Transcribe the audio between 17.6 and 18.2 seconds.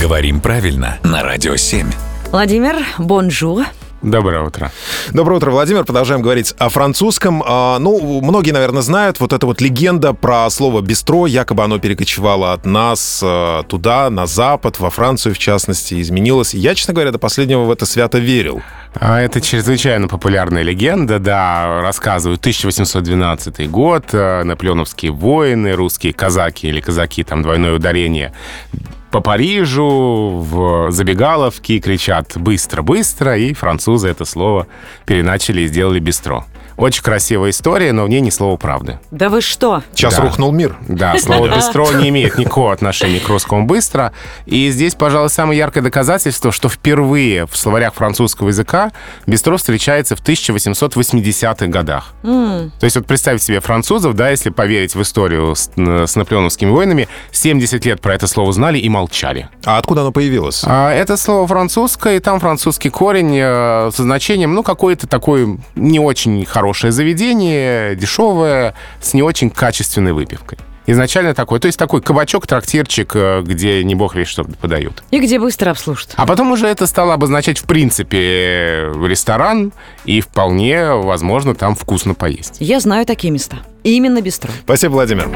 в это свято